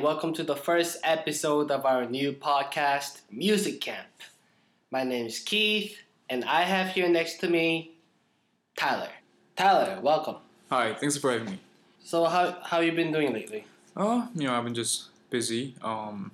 [0.00, 4.08] Welcome to the first episode of our new podcast, Music Camp.
[4.90, 5.98] My name is Keith,
[6.30, 7.92] and I have here next to me
[8.74, 9.10] Tyler.
[9.54, 10.36] Tyler, welcome.
[10.70, 11.58] Hi, thanks for having me.
[12.02, 13.66] So, how how you been doing lately?
[13.94, 15.74] Oh, you know, I've been just busy.
[15.82, 16.32] Um,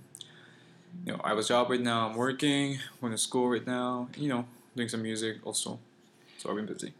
[1.04, 2.08] you know, I have a job right now.
[2.08, 2.78] I'm working.
[3.00, 4.08] Going to school right now.
[4.16, 4.44] You know,
[4.76, 5.78] doing some music also.
[6.38, 6.92] So I've been busy.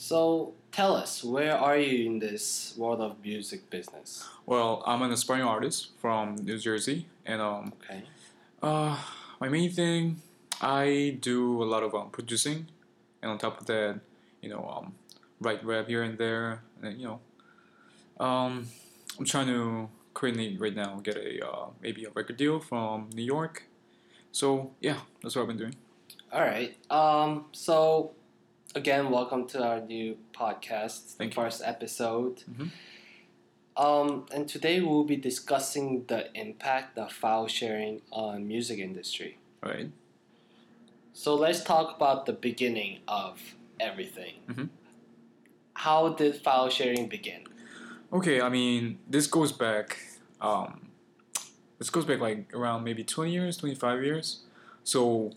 [0.00, 4.26] So, tell us, where are you in this world of music business?
[4.46, 8.04] Well, I'm an aspiring artist from New Jersey, and um, Okay.
[8.62, 8.96] uh,
[9.42, 10.22] my main thing,
[10.62, 12.68] I do a lot of um, producing,
[13.20, 14.00] and on top of that,
[14.40, 14.94] you know, um,
[15.38, 17.20] write rap here and there, and you know,
[18.24, 18.68] um,
[19.18, 23.22] I'm trying to currently right now get a uh, maybe a record deal from New
[23.22, 23.64] York.
[24.32, 25.74] So yeah, that's what I've been doing.
[26.32, 26.74] All right.
[26.90, 27.44] Um.
[27.52, 28.12] So,
[28.74, 31.44] again, welcome to our new podcast, Thank the you.
[31.46, 32.42] first episode.
[32.50, 32.70] Mhm.
[33.76, 34.26] Um.
[34.32, 39.38] And today we'll be discussing the impact of file sharing on music industry.
[39.62, 39.90] Right.
[41.12, 44.34] So let's talk about the beginning of everything.
[44.48, 44.68] Mhm.
[45.74, 47.44] How did file sharing begin?
[48.12, 49.98] Okay, I mean, this goes back.
[50.40, 50.90] Um,
[51.78, 54.40] this goes back like around maybe twenty years, twenty five years.
[54.84, 55.32] So,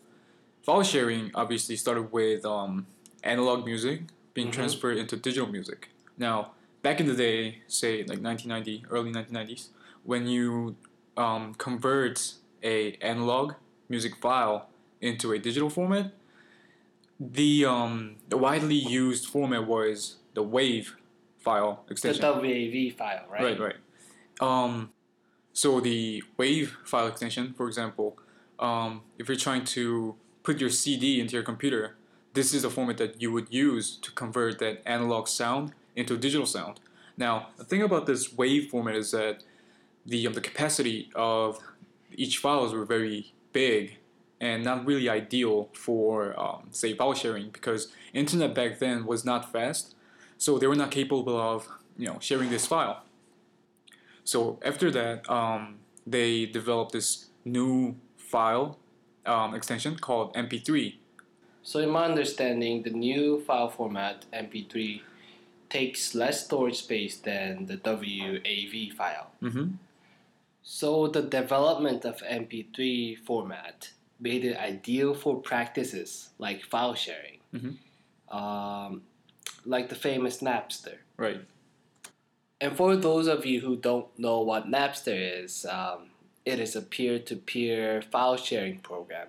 [0.64, 2.88] file sharing obviously started with um,
[3.24, 4.02] analog music
[4.34, 4.54] being Mhm.
[4.54, 5.90] transferred into digital music.
[6.18, 9.70] Now, back in the day, say like nineteen ninety, early nineteen nineties,
[10.04, 10.76] when you
[11.18, 13.54] um, convert a analog
[13.90, 14.70] music file
[15.02, 16.12] into a digital format,
[17.20, 20.88] the um, the widely used format was the WAV
[21.40, 22.22] file extension.
[22.22, 22.28] The.
[22.42, 23.44] WAV file, right?
[23.44, 23.76] Right, right.
[24.42, 24.92] Um,
[25.54, 28.18] so the WAV file extension, for example,
[28.60, 31.96] um, if you're trying to put your CD into your computer,
[32.34, 36.46] this is the format that you would use to convert that analog sound into digital
[36.46, 36.80] sound.
[37.18, 39.44] Now, the thing about this wave format is that
[40.06, 41.60] the um, the capacity of
[42.12, 43.98] each files were very big
[44.42, 49.52] and not really ideal for um, say file sharing because internet back then was not
[49.52, 49.96] fast,
[50.38, 51.68] so they were not capable of
[51.98, 53.04] you know sharing this file.
[54.24, 58.80] So after that, um, they developed this new file
[59.26, 60.96] um, extension called MP3.
[61.64, 65.02] So in my understanding, the new file format MP3
[65.70, 69.32] takes less storage space than the WAV file.
[69.42, 69.72] Mm-hmm.
[70.62, 77.78] So the development of MP3 format made it ideal for practices like file sharing, Mhm.
[78.30, 79.04] um,
[79.66, 80.98] like the famous Napster.
[81.18, 81.42] Right.
[82.62, 86.12] And for those of you who don't know what Napster is, um,
[86.46, 89.28] it is a peer-to-peer file sharing program,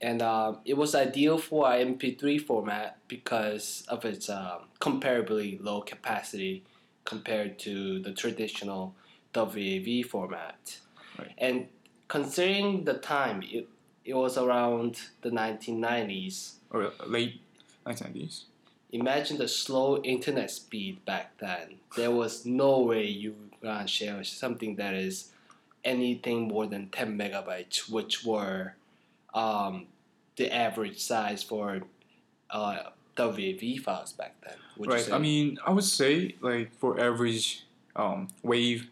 [0.00, 5.80] and um, it was ideal for our MP3 format because of its um, comparably low
[5.80, 6.64] capacity
[7.04, 8.94] compared to the traditional
[9.32, 10.78] WAV format.
[11.18, 11.32] Right.
[11.38, 11.68] And
[12.08, 13.68] considering the time, it,
[14.04, 16.54] it was around the 1990s.
[16.70, 17.40] Or late
[17.86, 18.44] 1990s.
[18.92, 21.76] Imagine the slow internet speed back then.
[21.96, 25.30] There was no way you gonna share something that is
[25.84, 28.74] anything more than 10 megabytes, which were
[29.34, 29.86] um,
[30.36, 31.82] the average size for
[32.50, 32.78] uh,
[33.16, 34.56] WAV files back then.
[34.78, 35.12] Right.
[35.12, 37.64] I mean, I would say like for average
[37.96, 38.90] um, wave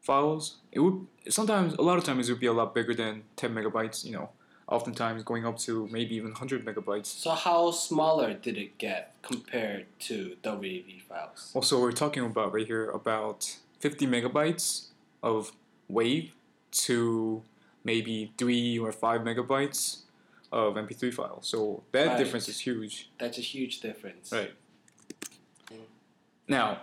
[0.00, 3.24] files, it would sometimes a lot of times it would be a lot bigger than
[3.36, 4.04] 10 megabytes.
[4.04, 4.30] You know,
[4.68, 7.06] oftentimes going up to maybe even 100 megabytes.
[7.06, 11.52] so how smaller did it get compared to WAV files?
[11.54, 14.88] Also, we're talking about right here about 50 megabytes
[15.22, 15.52] of
[15.88, 16.32] wave
[16.70, 17.42] to
[17.86, 19.80] maybe three or five megabytes
[20.52, 21.40] of MP3 file.
[21.42, 22.18] So that Right.
[22.18, 23.08] difference is huge.
[23.18, 24.32] That's a huge difference.
[24.32, 24.52] Right.
[26.48, 26.82] Now,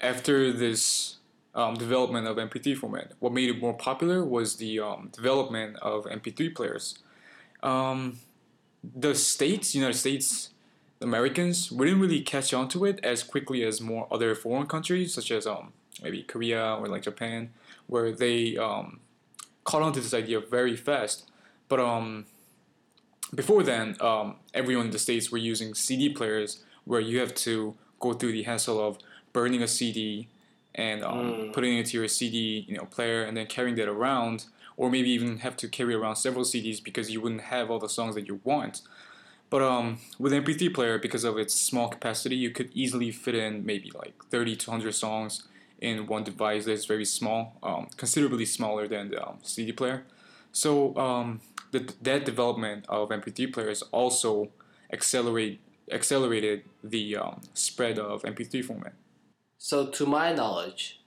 [0.00, 1.16] after this
[1.54, 6.04] um, development of MP3 format, what made it more popular was the um, development of
[6.06, 6.98] MP3 players.
[7.62, 8.18] Um,
[8.82, 10.50] the states, United States,
[11.00, 15.14] Americans, we didn't really catch on to it as quickly as more other foreign countries,
[15.14, 15.72] such as um,
[16.02, 17.50] maybe Korea or like Japan,
[17.86, 19.00] where they um,
[19.64, 21.30] caught on to this idea very fast.
[21.68, 22.26] But um,
[23.34, 27.74] before then, um, everyone in the states were using CD players, where you have to
[28.00, 28.98] go through the hassle of
[29.32, 30.28] burning a CD
[30.74, 31.52] and um, Mm.
[31.52, 34.46] putting it into your CD, you know, player, and then carrying that around,
[34.76, 37.88] or maybe even have to carry around several CDs because you wouldn't have all the
[37.88, 38.82] songs that you want.
[39.50, 43.64] But um, with MP3 player, because of its small capacity, you could easily fit in
[43.64, 45.44] maybe like 30 to 100 songs
[45.84, 50.04] in one device that's very small, um, considerably smaller than the um, CD player.
[50.52, 51.40] So um,
[51.72, 54.50] the, that development of MP3 players also
[54.92, 55.60] accelerate
[55.92, 58.94] accelerated the um, spread of MP3 format.
[59.58, 61.00] So, to my knowledge,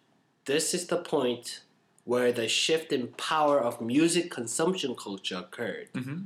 [0.45, 1.61] this is the point
[2.03, 5.89] where the shift in power of music consumption culture occurred.
[5.93, 6.21] Mm-hmm.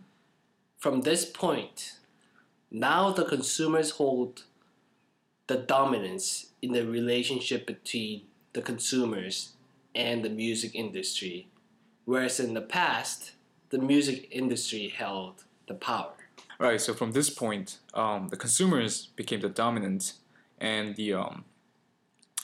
[0.77, 1.93] From this point,
[2.69, 4.43] now the consumers hold
[5.47, 9.53] the dominance in the relationship between the consumers
[9.95, 11.47] and the music industry,
[12.05, 13.31] whereas in the past,
[13.69, 16.13] the music industry held the power.
[16.59, 16.79] Right.
[16.79, 20.13] So from this point, um, the consumers became the dominant,
[20.59, 21.45] and the um,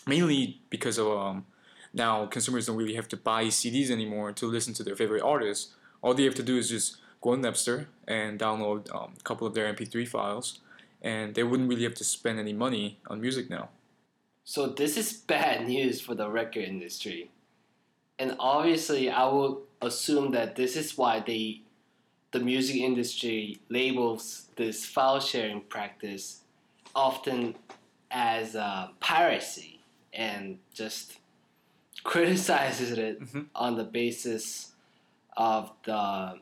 [0.07, 1.45] mainly because of um,
[1.94, 5.75] now consumers don't really have to buy CDs anymore to listen to their favorite artists.
[6.01, 9.45] All they have to do is just go on Napster and download um, a couple
[9.45, 10.62] of their MP3 files,
[11.01, 13.69] and they wouldn't really have to spend any money on music now.
[14.49, 17.29] So this is bad news for the record industry.
[18.17, 21.61] And obviously I would assume that this is why they
[22.31, 26.41] the music industry labels this file sharing practice
[26.95, 27.55] often
[28.11, 29.79] as uh, piracy
[30.13, 31.19] and just
[32.03, 33.47] criticizes it Mhm.
[33.53, 34.71] on the basis
[35.35, 36.39] of the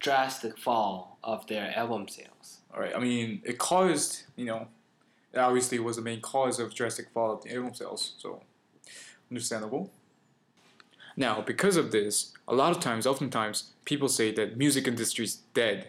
[0.00, 2.60] drastic fall of their album sales.
[2.72, 2.94] All right.
[2.94, 4.68] I mean, it caused you know,
[5.32, 8.14] it obviously was the main cause of drastic fall of the album sales.
[8.18, 8.42] So
[9.30, 9.90] understandable.
[11.16, 15.36] Now, because of this, a lot of times, oftentimes, people say that music industry is
[15.52, 15.88] dead,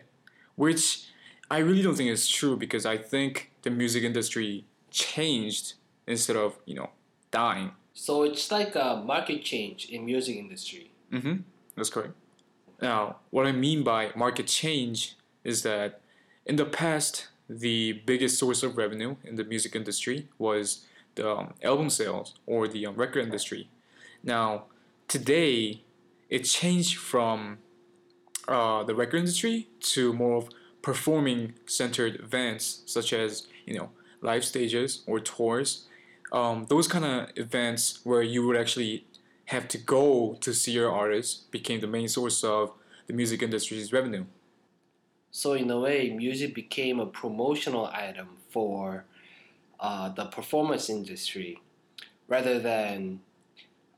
[0.55, 1.05] which
[1.51, 5.73] I really don't think is true because I think the music industry changed
[6.07, 6.89] instead of you know
[7.31, 7.71] dying.
[7.93, 10.91] So it's like a market change in music industry.
[11.11, 11.41] Mm-hmm.
[11.75, 12.13] That's correct.
[12.81, 16.01] Now, what I mean by market change is that
[16.45, 20.85] in the past, the biggest source of revenue in the music industry was
[21.15, 23.69] the um, album sales or the um, record industry.
[24.23, 24.65] Now,
[25.07, 25.83] today,
[26.29, 27.57] it changed from
[28.47, 30.49] uh, the record industry to more of
[30.81, 33.89] performing centered events such as you know
[34.21, 35.87] live stages or tours
[36.31, 39.05] um, those kind of events where you would actually
[39.45, 42.71] have to go to see your artist became the main source of
[43.07, 44.25] the music industry's revenue.
[45.31, 49.05] So in a way, music became a promotional item for
[49.79, 51.61] uh, the performance industry,
[52.27, 53.21] rather than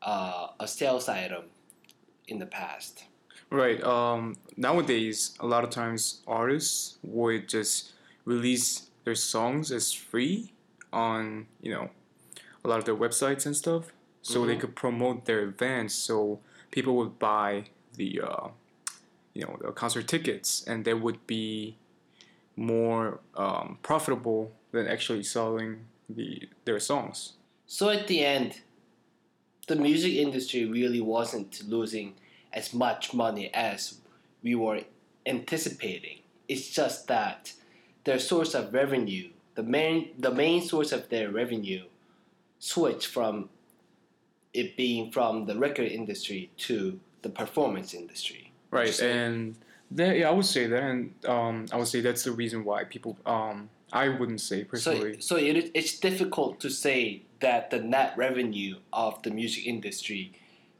[0.02, 1.46] uh, a sales item
[2.28, 3.06] in the past.
[3.50, 3.82] Right.
[3.84, 7.94] Um, nowadays, a lot of times artists would just
[8.26, 10.54] release their songs as free
[10.94, 11.90] on you know
[12.64, 13.92] a lot of their websites and stuff,
[14.22, 14.60] so they Mhm.
[14.60, 15.96] could promote their events.
[15.96, 16.40] So
[16.70, 18.48] people would buy the uh,
[19.34, 21.78] you know the concert tickets, and they would be
[22.56, 27.34] more um, profitable than actually selling the their songs.
[27.68, 28.62] So at the end,
[29.68, 32.16] the music industry really wasn't losing
[32.52, 34.00] as much money as
[34.44, 34.82] we were
[35.26, 36.20] anticipating.
[36.48, 37.54] It's just that
[38.04, 41.86] their source of revenue, the main the main source of their revenue,
[42.60, 43.50] switched from
[44.54, 48.51] it being from the record industry to the performance industry.
[48.72, 49.56] Right, and
[49.92, 52.86] that yeah, I would say that, and um, I would say that's the reason why
[52.86, 53.18] people.
[53.26, 55.20] Um, I wouldn't say So, personally.
[55.20, 60.32] so it, it's difficult to say that the net revenue of the music industry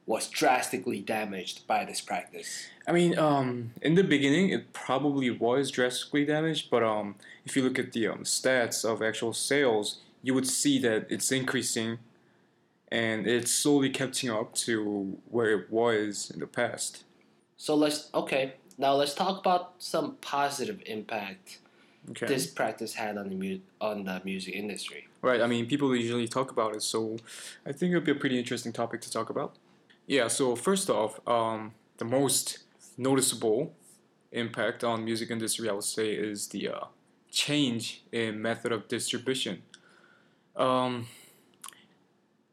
[0.06, 2.68] was drastically damaged by this practice.
[2.88, 7.64] I mean, um, in the beginning, it probably was drastically damaged, but um, if you
[7.64, 12.00] look at the um, stats of actual sales, you would see that it's increasing,
[12.92, 17.04] and it's slowly catching up to where it was in the past.
[17.62, 18.56] So let's okay.
[18.80, 21.60] Now let's talk about some positive impact
[22.10, 22.26] Okay.
[22.26, 25.08] this practice had on the mu- on the music industry.
[25.22, 25.40] Right.
[25.40, 27.18] I mean, people usually talk about it, so
[27.64, 29.52] I think it would be a pretty interesting topic to talk about.
[30.08, 30.28] Yeah.
[30.28, 32.64] So first off, um, the most
[32.98, 33.74] noticeable
[34.32, 36.86] impact on music industry, I would say, is the uh,
[37.30, 39.62] change in method of distribution.
[40.56, 41.06] Um,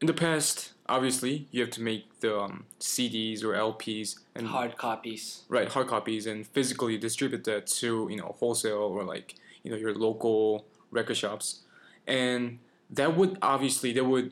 [0.01, 4.77] in the past, obviously, you have to make the um, CDs or LPs and Hard
[4.77, 5.43] copies.
[5.49, 9.77] right hard copies and physically distribute that to you know wholesale or like you know
[9.77, 11.61] your local record shops
[12.07, 14.31] and that would obviously that would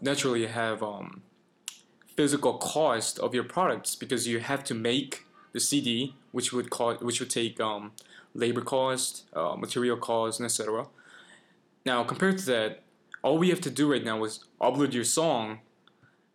[0.00, 1.22] naturally have um,
[2.16, 7.02] physical cost of your products because you have to make the CD which would cost
[7.02, 7.92] which would take um,
[8.34, 10.86] labor cost uh, material cost and etc
[11.86, 12.83] now compared to that
[13.24, 15.60] all we have to do right now is upload your song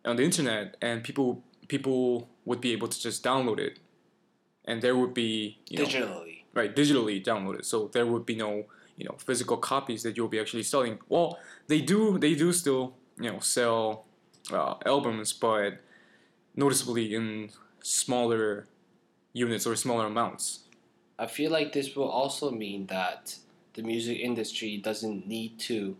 [0.04, 3.78] on the internet and people people would be able to just download it.
[4.64, 6.42] And there would be you know, digitally.
[6.52, 8.64] right digitally downloaded so there would be no
[8.96, 10.98] you know physical copies that you'll be actually selling.
[11.08, 14.04] Well they do they do still you know sell
[14.52, 15.80] uh, albums but
[16.56, 17.50] noticeably in
[17.82, 18.66] smaller
[19.32, 20.64] units or smaller amounts.
[21.20, 23.36] I feel like this will also mean that
[23.74, 25.96] the music industry doesn't need to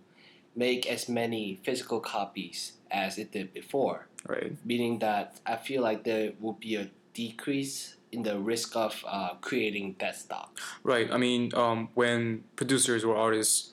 [0.56, 4.06] make as many physical copies as it did before.
[4.26, 4.56] Right.
[4.64, 9.34] Meaning that I feel like there will be a decrease in the risk of uh,
[9.40, 10.58] creating dead stock.
[10.82, 11.10] Right.
[11.10, 13.72] I mean, um, when producers or artists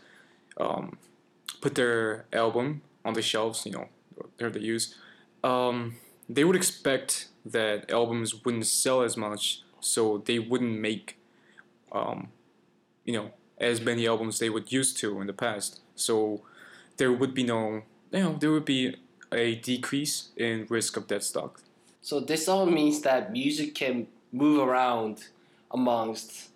[0.59, 0.97] um,
[1.61, 3.87] put their album on the shelves, you know,
[4.37, 4.95] there they use,
[5.43, 5.95] um,
[6.29, 11.17] they would expect that albums wouldn't sell as much, so they wouldn't make,
[11.91, 12.29] um,
[13.05, 15.81] you know, as many albums they would used to in the past.
[15.95, 16.41] So
[16.97, 18.95] there would be no, you know, there would be
[19.31, 21.61] a decrease in risk of dead stock.
[22.01, 25.25] So this all means that music can move around
[25.71, 26.49] amongst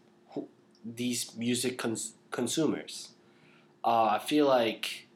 [0.84, 3.10] these music cons- consumers.
[3.84, 5.08] Uh, I feel like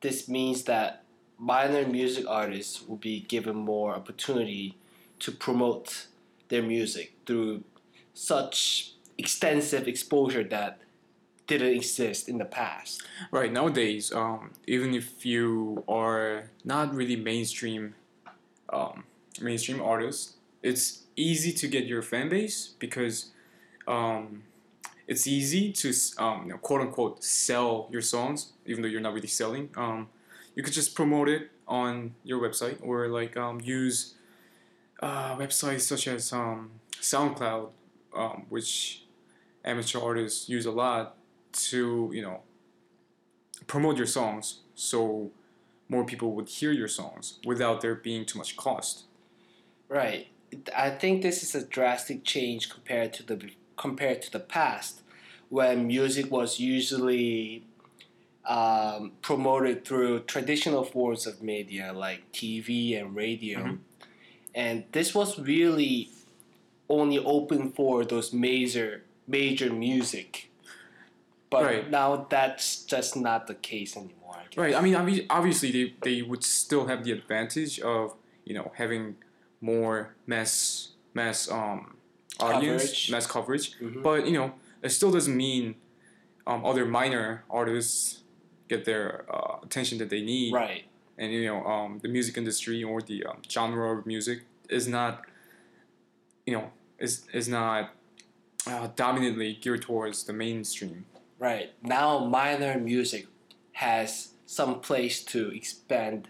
[0.00, 1.02] this means that
[1.38, 4.76] minor music artists will be given more opportunity
[5.20, 6.06] to promote
[6.48, 7.64] their music through
[8.14, 10.78] such extensive exposure that
[11.48, 13.02] didn't exist in the past.
[13.32, 17.94] Right nowadays, um, even if you are not really mainstream,
[18.68, 19.04] um,
[19.40, 23.30] mainstream artist, it's easy to get your fan base because
[23.88, 24.44] um,
[25.08, 29.14] it's easy to um, you know, quote unquote sell your songs, even though you're not
[29.14, 29.70] really selling.
[29.76, 30.08] Um,
[30.54, 34.14] you could just promote it on your website or like um, use
[35.00, 37.70] uh, websites such as SoundCloud,
[38.48, 39.04] which
[39.64, 41.17] amateur artists use a lot
[41.52, 42.42] to you know
[43.66, 45.30] promote your songs so
[45.88, 49.04] more people would hear your songs without there being too much cost.
[49.88, 50.28] Right.
[50.76, 55.02] I think this is a drastic change compared to the compared to the past,
[55.50, 57.64] when music was usually
[58.44, 63.78] um, promoted through traditional forms of media like TV and radio, Mhm.
[64.54, 66.10] and this was really
[66.88, 70.50] only open for those major major music.
[71.50, 71.90] But Right.
[71.90, 74.36] now that's just not the case anymore.
[74.36, 74.60] I.
[74.60, 74.74] Right.
[74.74, 74.94] I mean,
[75.30, 78.14] obviously, they, they would still have the advantage of
[78.44, 79.16] you know having
[79.60, 81.96] more mass mass um
[82.40, 83.10] audience, Coverage.
[83.10, 83.78] mass coverage.
[83.80, 84.02] Mhm.
[84.02, 85.74] But you know, it still doesn't mean
[86.46, 88.22] um, other minor artists
[88.68, 90.52] get their uh, attention that they need.
[90.52, 90.84] Right.
[91.16, 95.22] And you know, um, the music industry or the um, genre of music is not,
[96.46, 97.90] you know, is is not
[98.66, 101.06] uh, dominantly geared towards the mainstream.
[101.38, 101.72] Right.
[101.82, 103.26] Now minor music
[103.72, 106.28] has some place to expand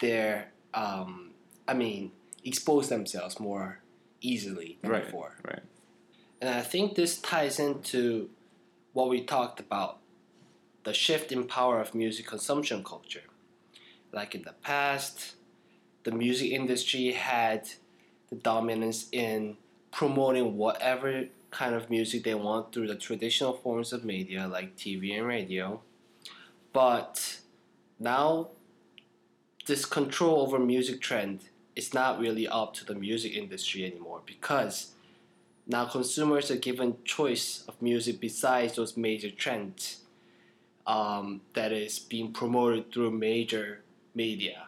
[0.00, 1.30] their um
[1.66, 2.12] I mean
[2.44, 3.80] expose themselves more
[4.20, 5.04] easily than Right.
[5.06, 5.36] before.
[5.44, 5.62] Right.
[6.40, 8.28] And I think this ties into
[8.92, 9.98] what we talked about
[10.84, 13.22] the shift in power of music consumption culture.
[14.12, 15.34] Like in the past,
[16.04, 17.70] the music industry had
[18.28, 19.56] the dominance in
[19.90, 21.24] promoting whatever
[21.54, 25.80] kind of music they want through the traditional forms of media like TV and radio.
[26.72, 27.38] But
[28.00, 28.48] now,
[29.66, 31.44] this control over music trend
[31.76, 34.92] is not really up to the music industry anymore because
[35.66, 40.00] now consumers are given choice of music besides those major trends
[40.86, 43.80] um, that is being promoted through major
[44.14, 44.66] media.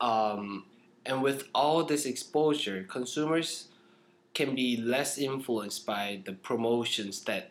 [0.00, 0.64] Um,
[1.04, 3.68] and with all this exposure, consumers
[4.34, 7.50] can be less influenced by the promotions that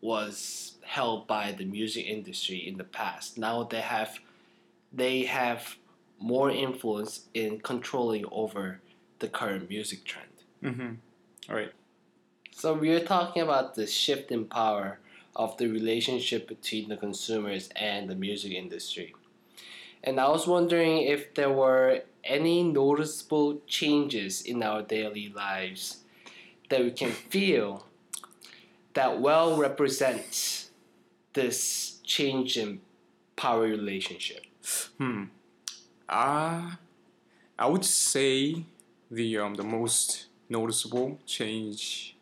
[0.00, 3.38] was held by the music industry in the past.
[3.38, 4.18] Now they have
[4.92, 5.76] they have
[6.18, 8.80] more influence in controlling over
[9.18, 10.28] the current music trend.
[10.62, 10.92] Mm-hmm.
[11.48, 11.72] All right.
[12.52, 14.98] So we are talking about the shift in power
[15.34, 19.14] of the relationship between the consumers and the music industry.
[20.04, 26.03] And I was wondering if there were any noticeable changes in our daily lives
[26.68, 27.86] that we can feel
[28.94, 30.70] that well represents
[31.34, 32.80] this change in
[33.36, 34.46] power relationship.
[34.98, 35.24] Hmm.
[36.08, 36.72] Uh,
[37.58, 38.64] I would say
[39.10, 42.16] the um, the most noticeable change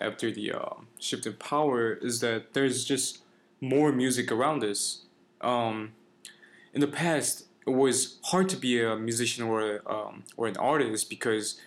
[0.00, 3.20] after the um, shift in power is that there's just
[3.60, 5.02] more music around us.
[5.40, 5.92] Um,
[6.74, 11.08] in the past, it was hard to be a musician or um, or an artist
[11.08, 11.58] because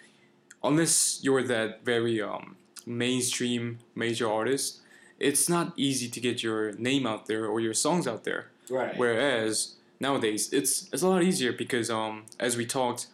[0.63, 4.79] unless you're that very um, mainstream major artist,
[5.19, 8.47] it's not easy to get your name out there or your songs out there.
[8.69, 8.97] Right.
[8.97, 13.07] Whereas nowadays it's it's a lot easier because um as we talked,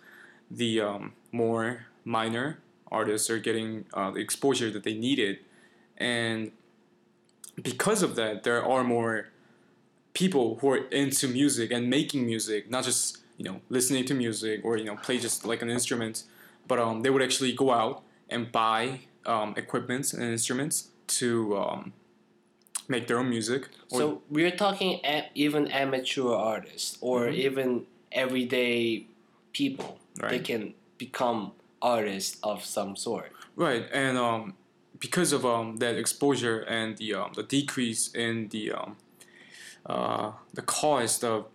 [0.49, 2.59] the um, more minor
[2.91, 5.39] artists are getting uh, the exposure that they needed,
[5.97, 6.51] and
[7.61, 9.29] because of that, there are more
[10.13, 14.61] people who are into music and making music, not just you know listening to music
[14.63, 16.23] or you know play just like an instrument,
[16.67, 21.93] but um they would actually go out and buy um, equipment and instruments to um,
[22.87, 23.69] make their own music.
[23.91, 27.33] Or, So we're talking a- even amateur artists or Mhm.
[27.47, 29.05] even everyday
[29.53, 29.97] people.
[30.29, 33.31] They can become artists of some sort.
[33.55, 34.53] right, and um,
[34.99, 38.95] because of um, that exposure and the um, the decrease in the um,
[39.85, 41.45] uh, the cost of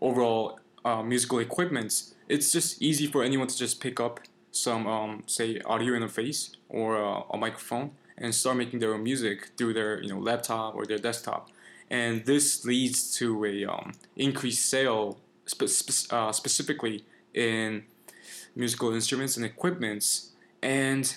[0.00, 4.20] overall uh, musical equipments, it's just easy for anyone to just pick up
[4.62, 9.50] some um, say audio interface or uh, a microphone and start making their own music
[9.56, 11.50] through their you know laptop or their desktop,
[11.90, 17.84] and this leads to a um, increased sale spe- spe- uh, specifically in
[18.56, 21.16] musical instruments and equipments, and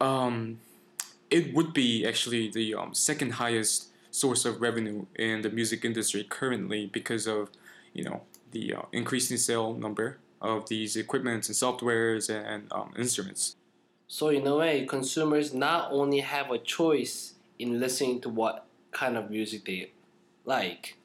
[0.00, 0.58] um,
[1.30, 6.24] it would be actually the um, second highest source of revenue in the music industry
[6.28, 7.50] currently because of
[7.92, 8.22] you know
[8.52, 13.56] the uh, increasing sale number of these equipments and softwares and um, instruments.
[14.06, 19.16] So in a way, consumers not only have a choice in listening to what kind
[19.16, 19.90] of music they
[20.44, 20.98] like,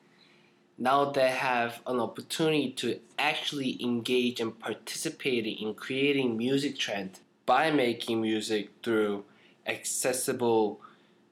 [0.77, 7.71] now they have an opportunity to actually engage and participate in creating music trend by
[7.71, 9.23] making music through
[9.65, 10.79] accessible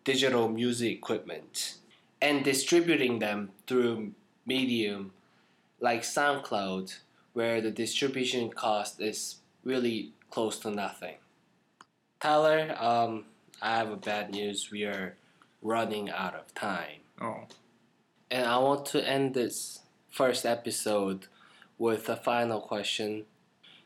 [0.04, 1.76] digital music equipment
[2.22, 4.12] and distributing them through
[4.46, 5.12] medium
[5.80, 6.98] like SoundCloud
[7.38, 11.18] where the distribution cost is really close to nothing.
[12.20, 13.26] Tyler, um,
[13.62, 14.72] I have a bad news.
[14.72, 15.16] We are
[15.62, 17.02] running out of time.
[17.22, 17.42] Oh,
[18.32, 21.28] And I want to end this first episode
[21.78, 23.26] with a final question.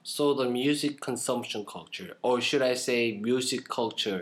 [0.02, 3.00] So, the music consumption culture, or should I say,
[3.32, 4.22] music culture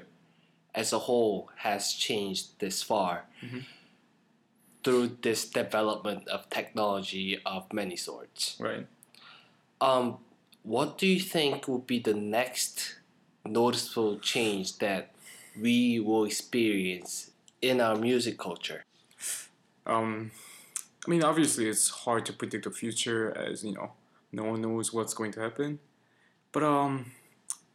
[0.74, 3.64] as a whole, has changed this far Mhm.
[4.84, 8.56] through this development of technology of many sorts.
[8.60, 8.88] right.
[9.82, 10.18] Um,
[10.64, 12.96] what do you think will be the next
[13.46, 15.12] noticeable change that
[15.60, 18.84] we will experience in our music culture?
[19.86, 20.32] Um,
[21.06, 23.94] I mean, obviously, it's hard to predict the future as you know,
[24.32, 25.80] no one knows what's going to happen.
[26.52, 27.12] But um,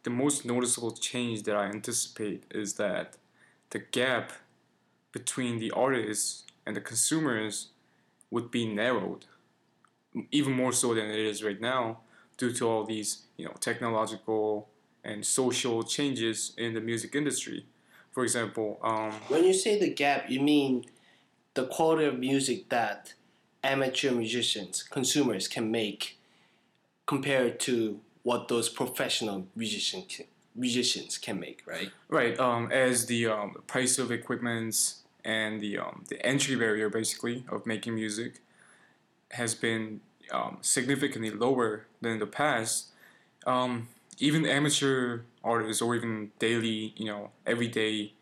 [0.03, 3.17] the most noticeable change that I anticipate is that
[3.71, 4.33] the gap
[5.13, 7.69] between the artists and the consumers
[8.31, 9.27] would be narrowed,
[10.31, 11.99] even more so than it is right now,
[12.37, 14.69] due to all these you know technological
[15.05, 17.67] and social changes in the music industry.
[18.13, 20.85] For example, um, When you say the gap, you mean
[21.55, 23.15] the quality of music that
[23.63, 26.19] amateur musicians, consumers can make
[27.07, 31.91] compared to what those professional musician can, musicians can make, right?
[32.09, 32.39] Right.
[32.39, 37.67] Um, as the um, price of equipments and the um, the entry barrier basically of
[37.67, 38.41] making music
[39.35, 40.01] has been
[40.33, 42.89] um, significantly lower than in the past.
[43.47, 48.13] Um, even amateur artists or even daily, you know, everyday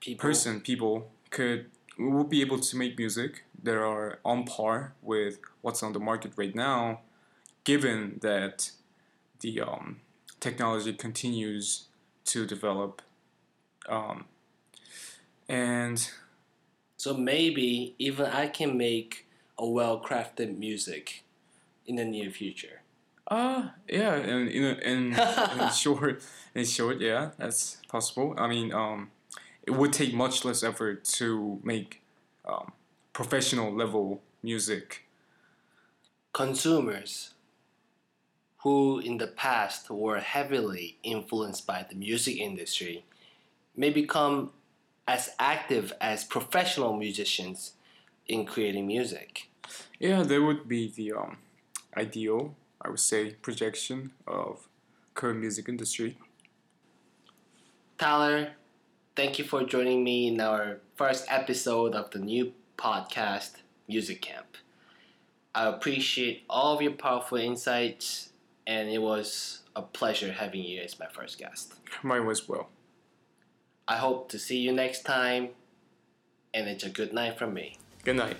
[0.00, 5.38] People, person, people could will be able to make music that are on par with
[5.62, 7.00] what's on the market right now,
[7.64, 8.70] given that
[9.40, 10.00] the um,
[10.40, 11.86] technology continues
[12.26, 13.00] to develop.
[13.88, 14.26] Um,
[15.48, 16.10] and
[16.98, 19.23] So maybe even I can make
[19.58, 21.24] a well-crafted music
[21.86, 22.82] in the near future.
[23.28, 25.00] uh yeah, and in in,
[25.60, 26.22] in short,
[26.54, 28.34] in short, yeah, that's possible.
[28.38, 29.10] I mean, um,
[29.62, 32.02] it would take much less effort to make
[32.44, 32.72] um,
[33.12, 35.06] professional level music.
[36.32, 37.34] consumers
[38.58, 43.04] who in the past were heavily influenced by the music industry
[43.76, 44.50] may become
[45.06, 47.74] as active as professional musicians
[48.26, 49.48] in creating music.
[49.98, 51.38] Yeah, that would be the um,
[51.96, 54.68] ideal, I would say, projection of
[55.14, 56.18] current music industry.
[57.98, 58.52] Tyler,
[59.14, 63.52] thank you for joining me in our first episode of the new podcast,
[63.88, 64.56] Music Camp.
[65.54, 68.30] I appreciate all of your powerful insights,
[68.66, 71.74] and it was a pleasure having you as my first guest.
[72.02, 72.68] Mine was well.
[73.86, 75.50] I hope to see you next time,
[76.52, 77.78] and it's a good night from me.
[78.04, 78.36] Good night.